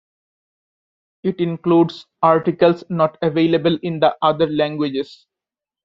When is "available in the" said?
3.21-4.17